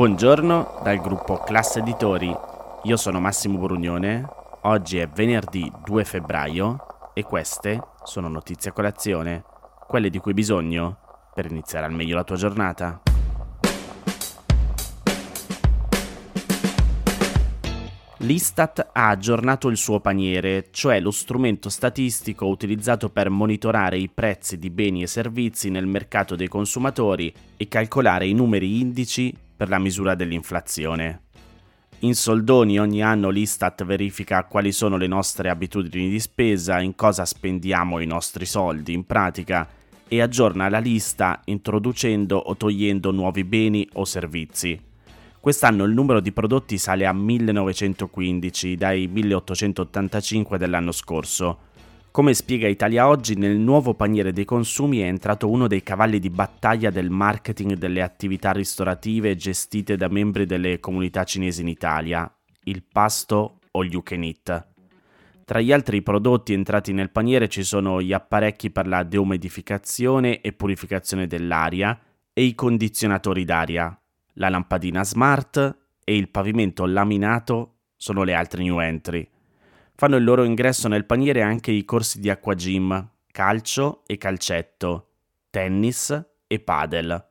[0.00, 2.34] Buongiorno dal gruppo Classe Editori,
[2.84, 4.26] io sono Massimo Brugnone,
[4.62, 9.44] oggi è venerdì 2 febbraio e queste sono notizie a colazione,
[9.86, 10.96] quelle di cui hai bisogno
[11.34, 13.02] per iniziare al meglio la tua giornata.
[18.20, 24.58] L'Istat ha aggiornato il suo paniere, cioè lo strumento statistico utilizzato per monitorare i prezzi
[24.58, 29.78] di beni e servizi nel mercato dei consumatori e calcolare i numeri indici per la
[29.78, 31.24] misura dell'inflazione.
[31.98, 37.26] In soldoni ogni anno l'Istat verifica quali sono le nostre abitudini di spesa, in cosa
[37.26, 39.68] spendiamo i nostri soldi in pratica
[40.08, 44.80] e aggiorna la lista introducendo o togliendo nuovi beni o servizi.
[45.38, 51.68] Quest'anno il numero di prodotti sale a 1915 dai 1885 dell'anno scorso.
[52.12, 56.28] Come spiega Italia Oggi, nel nuovo paniere dei consumi è entrato uno dei cavalli di
[56.28, 62.28] battaglia del marketing delle attività ristorative gestite da membri delle comunità cinesi in Italia,
[62.64, 64.28] il pasto all you can.
[65.44, 70.52] Tra gli altri prodotti entrati nel paniere ci sono gli apparecchi per la deumidificazione e
[70.52, 71.96] purificazione dell'aria
[72.32, 73.96] e i condizionatori d'aria,
[74.34, 79.28] la lampadina smart e il pavimento laminato sono le altre new entry.
[80.00, 85.10] Fanno il loro ingresso nel paniere anche i corsi di acquagym, calcio e calcetto,
[85.50, 87.22] tennis e padel.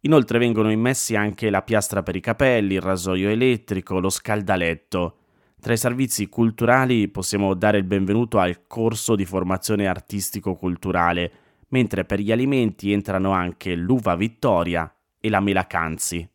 [0.00, 5.18] Inoltre vengono immessi anche la piastra per i capelli, il rasoio elettrico, lo scaldaletto.
[5.60, 11.32] Tra i servizi culturali possiamo dare il benvenuto al corso di formazione artistico-culturale,
[11.68, 16.28] mentre per gli alimenti entrano anche l'uva Vittoria e la melacanzi.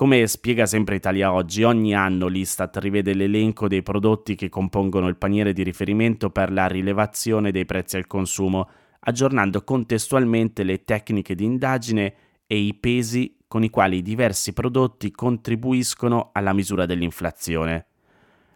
[0.00, 5.18] Come spiega sempre Italia Oggi, ogni anno l'Istat rivede l'elenco dei prodotti che compongono il
[5.18, 8.66] paniere di riferimento per la rilevazione dei prezzi al consumo,
[9.00, 12.14] aggiornando contestualmente le tecniche di indagine
[12.46, 17.88] e i pesi con i quali i diversi prodotti contribuiscono alla misura dell'inflazione.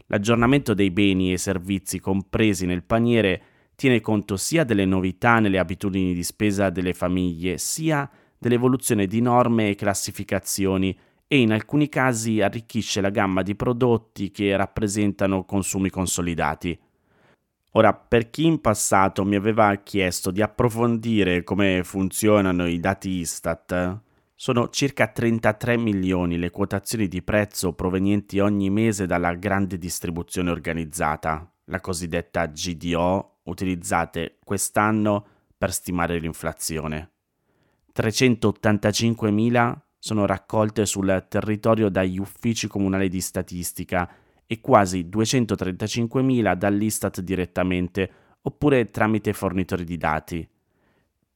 [0.07, 3.43] L'aggiornamento dei beni e servizi compresi nel paniere
[3.75, 9.69] tiene conto sia delle novità nelle abitudini di spesa delle famiglie, sia dell'evoluzione di norme
[9.69, 10.97] e classificazioni
[11.27, 16.79] e in alcuni casi arricchisce la gamma di prodotti che rappresentano consumi consolidati.
[17.73, 24.01] Ora, per chi in passato mi aveva chiesto di approfondire come funzionano i dati Istat,
[24.37, 31.51] sono circa 33 milioni le quotazioni di prezzo provenienti ogni mese dalla grande distribuzione organizzata,
[31.65, 37.11] la cosiddetta GDO, utilizzate quest'anno per stimare l'inflazione.
[37.95, 44.07] 385.000 sono raccolte sul territorio dagli uffici comunali di statistica
[44.47, 48.11] e quasi 235.000 dall'Istat direttamente
[48.43, 50.47] oppure tramite fornitori di dati.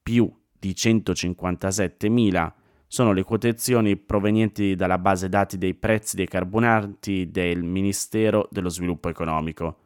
[0.02, 2.52] Più di 157.000
[2.86, 9.08] sono le quotazioni provenienti dalla base dati dei prezzi dei carburanti del Ministero dello Sviluppo
[9.08, 9.78] Economico.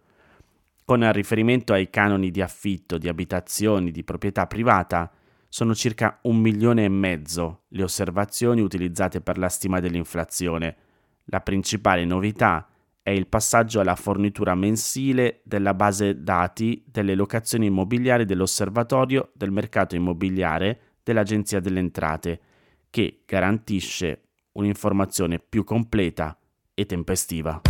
[0.84, 5.08] Con riferimento ai canoni di affitto di abitazioni di proprietà privata,
[5.52, 10.76] sono circa un milione e mezzo le osservazioni utilizzate per la stima dell'inflazione.
[11.24, 12.66] La principale novità
[13.02, 19.94] è il passaggio alla fornitura mensile della base dati delle locazioni immobiliari dell'Osservatorio del mercato
[19.94, 22.40] immobiliare dell'Agenzia delle Entrate,
[22.88, 26.34] che garantisce un'informazione più completa
[26.72, 27.60] e tempestiva.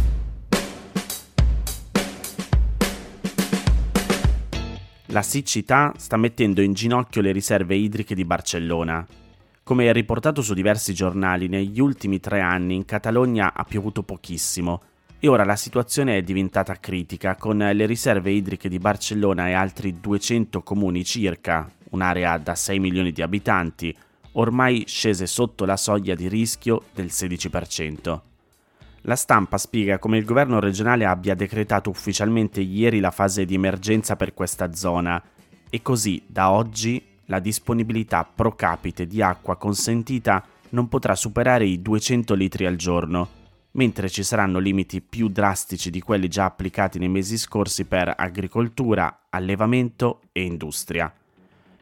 [5.13, 9.07] La siccità sta mettendo in ginocchio le riserve idriche di Barcellona.
[9.63, 14.81] Come riportato su diversi giornali, negli ultimi tre anni in Catalogna ha piovuto pochissimo
[15.19, 20.01] e ora la situazione è diventata critica con le riserve idriche di Barcellona e altri
[20.01, 23.95] 200 comuni circa, un'area da 6 milioni di abitanti,
[24.33, 28.32] ormai scese sotto la soglia di rischio del 16%.
[29.03, 34.15] La stampa spiega come il governo regionale abbia decretato ufficialmente ieri la fase di emergenza
[34.15, 35.21] per questa zona
[35.69, 41.83] e così da oggi la disponibilità pro capite di acqua consentita non potrà superare i
[41.83, 43.29] 200 litri al giorno,
[43.73, 49.27] mentre ci saranno limiti più drastici di quelli già applicati nei mesi scorsi per agricoltura,
[49.31, 51.13] allevamento e industria.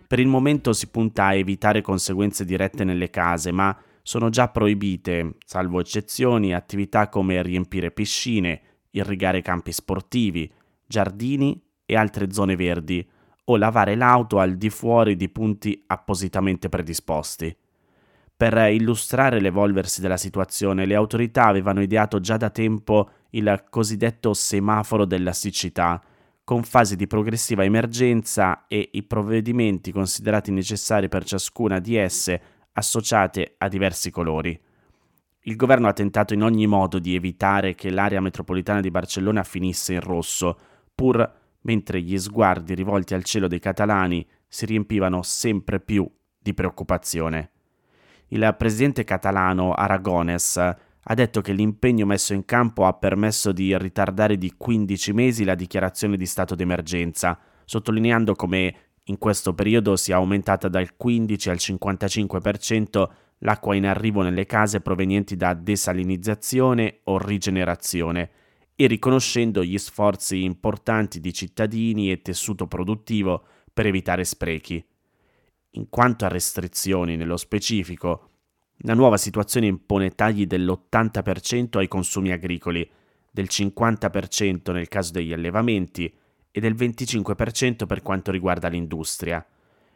[0.07, 5.37] Per il momento si punta a evitare conseguenze dirette nelle case, ma sono già proibite,
[5.45, 8.61] salvo eccezioni, attività come riempire piscine,
[8.91, 10.51] irrigare campi sportivi,
[10.87, 13.07] giardini e altre zone verdi,
[13.45, 17.55] o lavare l'auto al di fuori di punti appositamente predisposti.
[18.37, 25.05] Per illustrare l'evolversi della situazione, le autorità avevano ideato già da tempo il cosiddetto semaforo
[25.05, 26.03] della siccità,
[26.43, 33.55] con fasi di progressiva emergenza e i provvedimenti considerati necessari per ciascuna di esse associate
[33.59, 34.59] a diversi colori.
[35.45, 39.95] Il governo ha tentato in ogni modo di evitare che l'area metropolitana di Barcellona finisse
[39.95, 40.59] in rosso,
[40.95, 46.09] pur mentre gli sguardi rivolti al cielo dei catalani si riempivano sempre più
[46.39, 47.51] di preoccupazione.
[48.29, 54.37] Il presidente catalano Aragones ha detto che l'impegno messo in campo ha permesso di ritardare
[54.37, 60.69] di 15 mesi la dichiarazione di stato d'emergenza, sottolineando come in questo periodo sia aumentata
[60.69, 63.09] dal 15 al 55%
[63.39, 68.31] l'acqua in arrivo nelle case provenienti da desalinizzazione o rigenerazione
[68.77, 74.83] e riconoscendo gli sforzi importanti di cittadini e tessuto produttivo per evitare sprechi.
[75.75, 78.29] In quanto a restrizioni nello specifico,
[78.85, 82.89] la nuova situazione impone tagli dell'80% ai consumi agricoli,
[83.31, 86.13] del 50% nel caso degli allevamenti
[86.51, 89.45] e del 25% per quanto riguarda l'industria,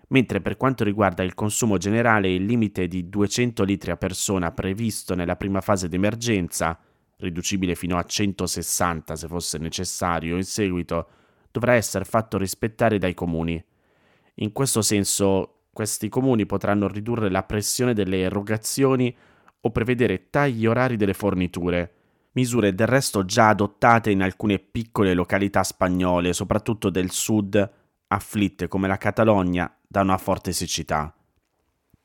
[0.08, 5.14] mentre per quanto riguarda il consumo generale il limite di 200 litri a persona previsto
[5.14, 6.78] nella prima fase d'emergenza,
[7.16, 11.08] riducibile fino a 160 se fosse necessario in seguito,
[11.50, 13.62] dovrà essere fatto rispettare dai comuni.
[14.38, 19.14] In questo senso questi comuni potranno ridurre la pressione delle erogazioni
[19.60, 21.93] o prevedere tagli orari delle forniture,
[22.34, 27.72] misure del resto già adottate in alcune piccole località spagnole, soprattutto del sud,
[28.08, 31.14] afflitte come la Catalogna da una forte siccità.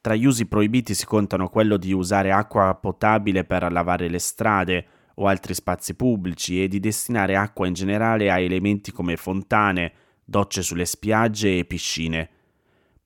[0.01, 4.87] Tra gli usi proibiti si contano quello di usare acqua potabile per lavare le strade
[5.15, 9.91] o altri spazi pubblici e di destinare acqua in generale a elementi come fontane,
[10.23, 12.29] docce sulle spiagge e piscine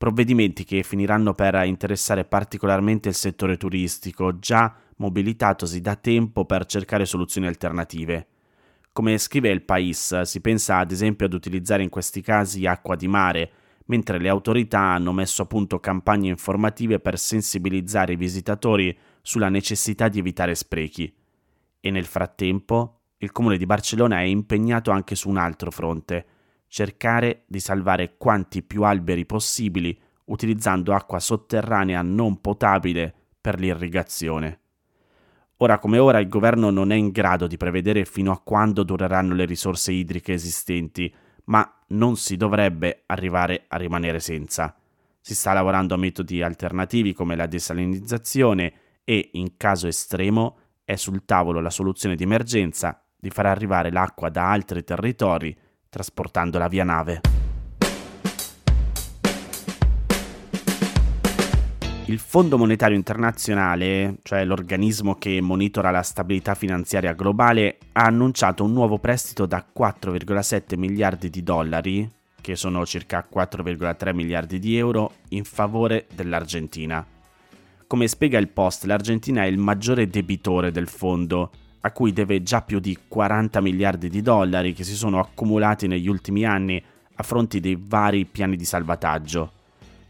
[0.04, 7.06] provvedimenti che finiranno per interessare particolarmente il settore turistico, già mobilitatosi da tempo per cercare
[7.06, 8.28] soluzioni alternative.
[8.92, 13.08] Come scrive il País, si pensa ad esempio ad utilizzare in questi casi acqua di
[13.08, 13.52] mare,
[13.86, 20.08] mentre le autorità hanno messo a punto campagne informative per sensibilizzare i visitatori sulla necessità
[20.08, 21.14] di evitare sprechi.
[21.80, 26.26] E nel frattempo, il comune di Barcellona è impegnato anche su un altro fronte,
[26.68, 34.63] cercare di salvare quanti più alberi possibili utilizzando acqua sotterranea non potabile per l'irrigazione.
[35.64, 39.34] Ora come ora il governo non è in grado di prevedere fino a quando dureranno
[39.34, 41.14] le risorse idriche esistenti,
[41.46, 44.76] ma non si dovrebbe arrivare a rimanere senza.
[45.22, 48.74] Si sta lavorando a metodi alternativi come la desalinizzazione
[49.06, 54.28] e, in caso estremo, è sul tavolo la soluzione di emergenza di far arrivare l'acqua
[54.28, 55.58] da altri territori
[55.88, 57.43] trasportandola via nave.
[62.14, 68.72] Il Fondo Monetario Internazionale, cioè l'organismo che monitora la stabilità finanziaria globale, ha annunciato un
[68.72, 72.08] nuovo prestito da 4,7 miliardi di dollari,
[72.40, 77.04] che sono circa 4,3 miliardi di euro, in favore dell'Argentina.
[77.88, 81.50] Come spiega il Post, l'Argentina è il maggiore debitore del fondo
[81.82, 86.08] a cui deve già più di 40 miliardi di dollari che si sono accumulati negli
[86.08, 86.80] ultimi anni
[87.16, 89.62] a fronte dei vari piani di salvataggio.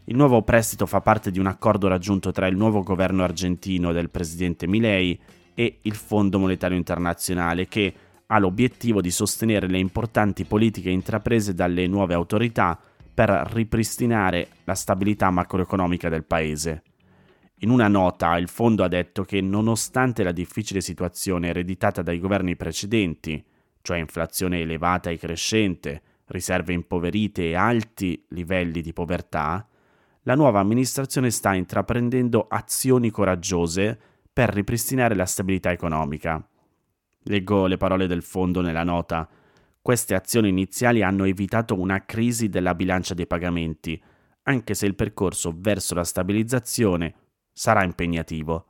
[0.06, 4.10] Il nuovo prestito fa parte di un accordo raggiunto tra il nuovo governo argentino del
[4.10, 5.18] presidente Milei
[5.54, 7.94] e il Fondo Monetario Internazionale che
[8.26, 12.78] ha l'obiettivo di sostenere le importanti politiche intraprese dalle nuove autorità
[13.14, 16.82] per ripristinare la stabilità macroeconomica del paese.
[17.60, 22.56] In una nota il fondo ha detto che nonostante la difficile situazione ereditata dai governi
[22.56, 23.42] precedenti,
[23.80, 29.66] cioè inflazione elevata e crescente, riserve impoverite e alti livelli di povertà,
[30.24, 33.98] la nuova amministrazione sta intraprendendo azioni coraggiose
[34.32, 36.46] per ripristinare la stabilità economica.
[37.24, 39.28] Leggo le parole del fondo nella nota.
[39.80, 44.02] Queste azioni iniziali hanno evitato una crisi della bilancia dei pagamenti,
[44.44, 47.14] anche se il percorso verso la stabilizzazione
[47.52, 48.66] sarà impegnativo.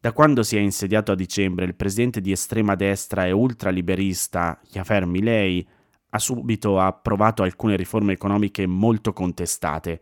[0.00, 5.04] Da quando si è insediato a dicembre, il presidente di estrema destra e ultraliberista Javier
[5.04, 5.66] Milei
[6.10, 10.00] ha subito approvato alcune riforme economiche molto contestate.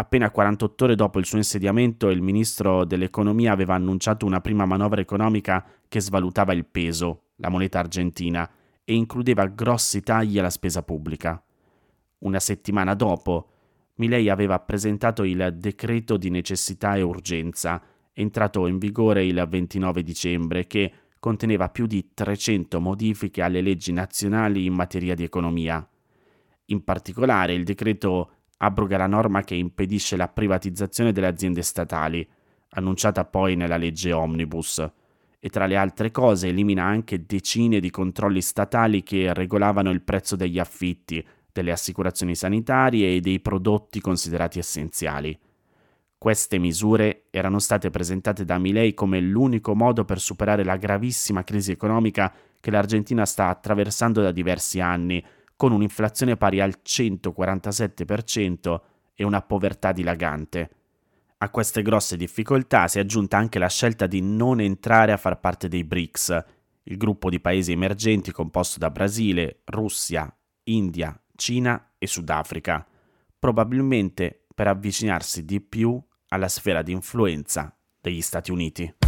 [0.00, 5.00] Appena 48 ore dopo il suo insediamento, il ministro dell'economia aveva annunciato una prima manovra
[5.00, 8.48] economica che svalutava il peso, la moneta argentina,
[8.84, 11.42] e includeva grossi tagli alla spesa pubblica.
[12.18, 13.50] Una settimana dopo,
[13.96, 20.68] Milei aveva presentato il decreto di necessità e urgenza, entrato in vigore il 29 dicembre,
[20.68, 25.84] che conteneva più di 300 modifiche alle leggi nazionali in materia di economia.
[26.66, 32.26] In particolare, il decreto abroga la norma che impedisce la privatizzazione delle aziende statali,
[32.70, 34.86] annunciata poi nella legge Omnibus,
[35.40, 40.36] e tra le altre cose elimina anche decine di controlli statali che regolavano il prezzo
[40.36, 45.38] degli affitti, delle assicurazioni sanitarie e dei prodotti considerati essenziali.
[46.18, 51.70] Queste misure erano state presentate da Milei come l'unico modo per superare la gravissima crisi
[51.70, 55.24] economica che l'Argentina sta attraversando da diversi anni,
[55.58, 58.80] con un'inflazione pari al 147%
[59.16, 60.70] e una povertà dilagante.
[61.38, 65.40] A queste grosse difficoltà si è aggiunta anche la scelta di non entrare a far
[65.40, 66.44] parte dei BRICS,
[66.84, 70.32] il gruppo di paesi emergenti composto da Brasile, Russia,
[70.64, 72.86] India, Cina e Sudafrica,
[73.36, 79.07] probabilmente per avvicinarsi di più alla sfera di influenza degli Stati Uniti.